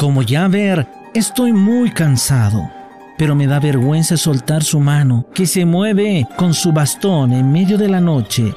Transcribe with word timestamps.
Como 0.00 0.22
ya 0.22 0.48
ver, 0.48 0.88
estoy 1.12 1.52
muy 1.52 1.90
cansado, 1.90 2.70
pero 3.18 3.34
me 3.34 3.46
da 3.46 3.60
vergüenza 3.60 4.16
soltar 4.16 4.64
su 4.64 4.80
mano, 4.80 5.26
que 5.34 5.46
se 5.46 5.66
mueve 5.66 6.26
con 6.38 6.54
su 6.54 6.72
bastón 6.72 7.34
en 7.34 7.52
medio 7.52 7.76
de 7.76 7.90
la 7.90 8.00
noche, 8.00 8.54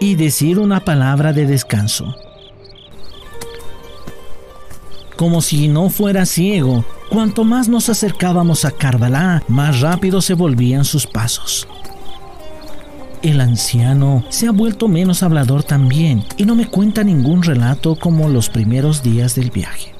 y 0.00 0.16
decir 0.16 0.58
una 0.58 0.80
palabra 0.80 1.32
de 1.32 1.46
descanso. 1.46 2.12
Como 5.14 5.40
si 5.42 5.68
no 5.68 5.90
fuera 5.90 6.26
ciego, 6.26 6.84
cuanto 7.08 7.44
más 7.44 7.68
nos 7.68 7.88
acercábamos 7.88 8.64
a 8.64 8.72
Carvalá, 8.72 9.44
más 9.46 9.80
rápido 9.80 10.20
se 10.20 10.34
volvían 10.34 10.84
sus 10.84 11.06
pasos. 11.06 11.68
El 13.22 13.40
anciano 13.40 14.24
se 14.28 14.48
ha 14.48 14.50
vuelto 14.50 14.88
menos 14.88 15.22
hablador 15.22 15.62
también 15.62 16.24
y 16.36 16.46
no 16.46 16.56
me 16.56 16.66
cuenta 16.66 17.04
ningún 17.04 17.44
relato 17.44 17.94
como 17.94 18.28
los 18.28 18.50
primeros 18.50 19.04
días 19.04 19.36
del 19.36 19.52
viaje. 19.52 19.99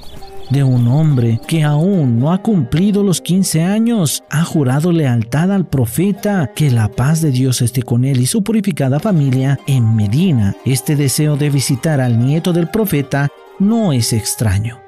De 0.51 0.65
un 0.65 0.89
hombre 0.89 1.41
que 1.47 1.63
aún 1.63 2.19
no 2.19 2.33
ha 2.33 2.43
cumplido 2.43 3.05
los 3.05 3.21
15 3.21 3.63
años, 3.63 4.25
ha 4.31 4.45
jurado 4.45 4.91
lealtad 4.91 5.53
al 5.53 5.65
profeta, 5.65 6.51
que 6.57 6.73
la 6.73 6.89
paz 6.89 7.21
de 7.21 7.31
Dios 7.31 7.63
esté 7.63 7.85
con 7.85 8.05
él 8.05 8.21
y 8.21 8.27
su 8.27 8.43
purificada 8.43 8.99
familia 8.99 9.61
en 9.69 9.95
Medina. 9.95 10.57
Este 10.65 10.97
deseo 10.97 11.37
de 11.37 11.51
visitar 11.51 12.01
al 12.01 12.19
nieto 12.19 12.53
del 12.53 12.69
profeta 12.69 13.29
no 13.61 13.93
es 13.93 14.13
extraño. 14.13 14.81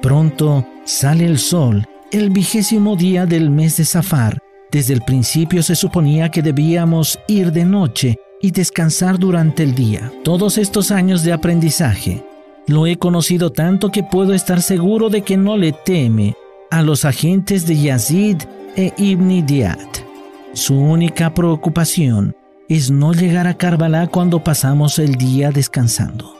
Pronto 0.00 0.64
sale 0.84 1.26
el 1.26 1.38
sol, 1.38 1.84
el 2.12 2.30
vigésimo 2.30 2.94
día 2.94 3.26
del 3.26 3.50
mes 3.50 3.76
de 3.76 3.84
Safar, 3.84 4.38
desde 4.70 4.94
el 4.94 5.00
principio 5.00 5.62
se 5.64 5.74
suponía 5.74 6.30
que 6.30 6.42
debíamos 6.42 7.18
ir 7.26 7.50
de 7.52 7.64
noche 7.64 8.18
y 8.40 8.52
descansar 8.52 9.18
durante 9.18 9.64
el 9.64 9.74
día. 9.74 10.12
Todos 10.22 10.58
estos 10.58 10.90
años 10.92 11.24
de 11.24 11.32
aprendizaje 11.32 12.22
lo 12.68 12.86
he 12.86 12.96
conocido 12.96 13.50
tanto 13.50 13.90
que 13.90 14.02
puedo 14.02 14.34
estar 14.34 14.62
seguro 14.62 15.08
de 15.08 15.22
que 15.22 15.36
no 15.36 15.56
le 15.56 15.72
teme 15.72 16.36
a 16.70 16.82
los 16.82 17.04
agentes 17.04 17.66
de 17.66 17.80
Yazid 17.80 18.42
e 18.76 18.92
Ibn 18.96 19.46
Diyad. 19.46 19.88
Su 20.52 20.78
única 20.78 21.34
preocupación 21.34 22.36
es 22.68 22.90
no 22.90 23.12
llegar 23.14 23.46
a 23.46 23.54
Karbala 23.54 24.06
cuando 24.08 24.44
pasamos 24.44 24.98
el 24.98 25.14
día 25.16 25.50
descansando. 25.50 26.34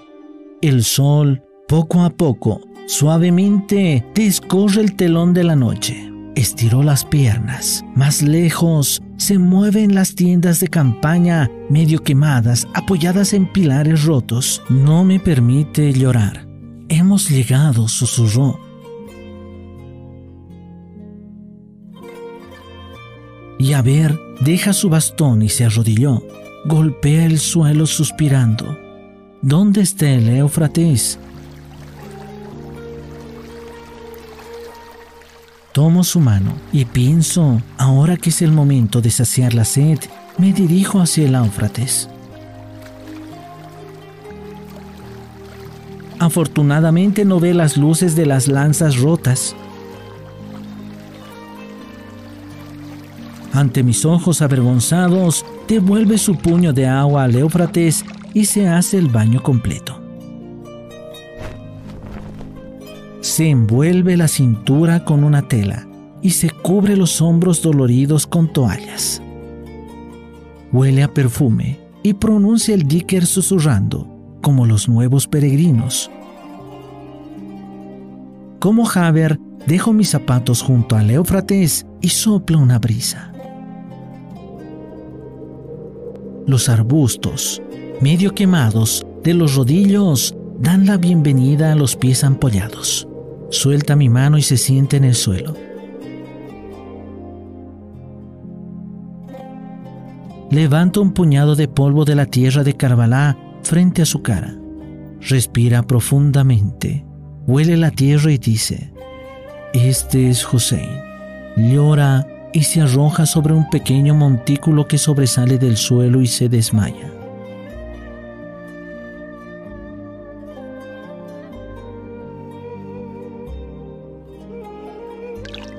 El 0.60 0.84
sol, 0.84 1.42
poco 1.66 2.02
a 2.02 2.10
poco, 2.10 2.60
suavemente 2.86 4.04
descorre 4.14 4.82
el 4.82 4.94
telón 4.94 5.32
de 5.32 5.44
la 5.44 5.56
noche 5.56 6.17
estiró 6.38 6.82
las 6.82 7.04
piernas. 7.04 7.84
Más 7.94 8.22
lejos 8.22 9.02
se 9.16 9.38
mueven 9.38 9.94
las 9.94 10.14
tiendas 10.14 10.60
de 10.60 10.68
campaña 10.68 11.50
medio 11.68 12.02
quemadas, 12.02 12.68
apoyadas 12.74 13.32
en 13.32 13.50
pilares 13.52 14.04
rotos. 14.04 14.62
No 14.68 15.04
me 15.04 15.18
permite 15.18 15.92
llorar. 15.92 16.46
Hemos 16.88 17.28
llegado, 17.28 17.88
susurró. 17.88 18.58
Y 23.58 23.72
a 23.72 23.82
ver, 23.82 24.18
deja 24.40 24.72
su 24.72 24.88
bastón 24.88 25.42
y 25.42 25.48
se 25.48 25.64
arrodilló. 25.64 26.22
Golpea 26.64 27.24
el 27.24 27.40
suelo 27.40 27.86
suspirando. 27.86 28.78
¿Dónde 29.42 29.80
está 29.80 30.10
el 30.10 30.28
Éufrates? 30.28 31.18
Tomo 35.72 36.02
su 36.02 36.20
mano 36.20 36.52
y 36.72 36.86
pienso, 36.86 37.60
ahora 37.76 38.16
que 38.16 38.30
es 38.30 38.42
el 38.42 38.52
momento 38.52 39.00
de 39.00 39.10
saciar 39.10 39.54
la 39.54 39.64
sed, 39.64 39.98
me 40.38 40.52
dirijo 40.52 41.00
hacia 41.00 41.26
el 41.26 41.34
Éufrates. 41.34 42.08
Afortunadamente 46.18 47.24
no 47.24 47.38
ve 47.38 47.54
las 47.54 47.76
luces 47.76 48.16
de 48.16 48.26
las 48.26 48.48
lanzas 48.48 48.98
rotas. 48.98 49.54
Ante 53.52 53.82
mis 53.82 54.04
ojos 54.04 54.42
avergonzados, 54.42 55.44
devuelve 55.68 56.18
su 56.18 56.36
puño 56.36 56.72
de 56.72 56.86
agua 56.86 57.24
al 57.24 57.36
Éufrates 57.36 58.04
y 58.34 58.46
se 58.46 58.68
hace 58.68 58.98
el 58.98 59.08
baño 59.08 59.42
completo. 59.42 60.07
Se 63.38 63.50
envuelve 63.50 64.16
la 64.16 64.26
cintura 64.26 65.04
con 65.04 65.22
una 65.22 65.42
tela 65.42 65.86
y 66.20 66.30
se 66.30 66.50
cubre 66.50 66.96
los 66.96 67.22
hombros 67.22 67.62
doloridos 67.62 68.26
con 68.26 68.52
toallas. 68.52 69.22
Huele 70.72 71.04
a 71.04 71.14
perfume 71.14 71.78
y 72.02 72.14
pronuncia 72.14 72.74
el 72.74 72.88
dicker 72.88 73.26
susurrando, 73.26 74.08
como 74.42 74.66
los 74.66 74.88
nuevos 74.88 75.28
peregrinos. 75.28 76.10
Como 78.58 78.84
Javer, 78.84 79.38
dejo 79.68 79.92
mis 79.92 80.08
zapatos 80.08 80.60
junto 80.60 80.96
al 80.96 81.08
Éufrates 81.08 81.86
y 82.00 82.08
sopla 82.08 82.58
una 82.58 82.80
brisa. 82.80 83.32
Los 86.44 86.68
arbustos, 86.68 87.62
medio 88.00 88.34
quemados, 88.34 89.06
de 89.22 89.34
los 89.34 89.54
rodillos, 89.54 90.34
dan 90.58 90.86
la 90.86 90.96
bienvenida 90.96 91.70
a 91.70 91.76
los 91.76 91.94
pies 91.94 92.24
ampollados. 92.24 93.07
Suelta 93.50 93.96
mi 93.96 94.08
mano 94.08 94.36
y 94.36 94.42
se 94.42 94.56
siente 94.56 94.96
en 94.98 95.04
el 95.04 95.14
suelo. 95.14 95.54
Levanta 100.50 101.00
un 101.00 101.12
puñado 101.12 101.56
de 101.56 101.68
polvo 101.68 102.04
de 102.04 102.14
la 102.14 102.26
tierra 102.26 102.64
de 102.64 102.74
Carvalá 102.74 103.36
frente 103.62 104.02
a 104.02 104.06
su 104.06 104.22
cara. 104.22 104.54
Respira 105.20 105.82
profundamente, 105.82 107.04
huele 107.46 107.76
la 107.76 107.90
tierra 107.90 108.32
y 108.32 108.38
dice, 108.38 108.92
Este 109.74 110.30
es 110.30 110.46
Hussein. 110.52 110.88
Llora 111.56 112.26
y 112.52 112.62
se 112.62 112.80
arroja 112.80 113.26
sobre 113.26 113.52
un 113.52 113.68
pequeño 113.68 114.14
montículo 114.14 114.86
que 114.86 114.96
sobresale 114.96 115.58
del 115.58 115.76
suelo 115.76 116.22
y 116.22 116.26
se 116.26 116.48
desmaya. 116.48 117.17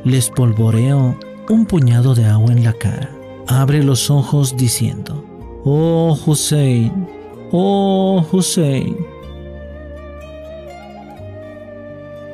Les 0.04 0.30
polvoreo 0.30 1.18
un 1.50 1.66
puñado 1.66 2.16
de 2.16 2.26
agua 2.26 2.52
en 2.52 2.64
la 2.64 2.74
cara. 2.74 3.10
Abre 3.48 3.84
los 3.84 4.10
ojos 4.10 4.56
diciendo, 4.56 5.26
Oh 5.64 6.18
Hussein, 6.26 7.08
oh 7.52 8.26
Hussein. 8.32 8.96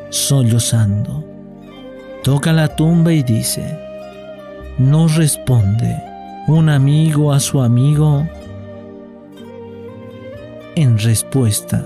Sollozando, 0.09 1.23
toca 2.23 2.53
la 2.53 2.75
tumba 2.75 3.13
y 3.13 3.23
dice, 3.23 3.77
no 4.77 5.07
responde 5.07 6.01
un 6.47 6.69
amigo 6.69 7.33
a 7.33 7.39
su 7.39 7.61
amigo 7.61 8.27
en 10.75 10.97
respuesta 10.97 11.85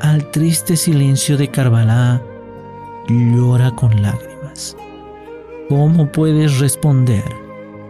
al 0.00 0.30
triste 0.30 0.76
silencio 0.76 1.36
de 1.36 1.48
Carvalá, 1.48 2.20
llora 3.08 3.70
con 3.70 4.02
lágrimas. 4.02 4.76
¿Cómo 5.74 6.12
puedes 6.12 6.58
responder 6.58 7.24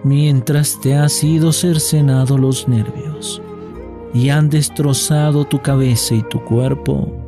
mientras 0.04 0.80
te 0.80 0.94
has 0.94 1.14
sido 1.14 1.52
cercenado 1.52 2.38
los 2.38 2.68
nervios 2.68 3.42
y 4.14 4.28
han 4.28 4.48
destrozado 4.48 5.44
tu 5.44 5.60
cabeza 5.60 6.14
y 6.14 6.22
tu 6.22 6.44
cuerpo? 6.44 7.21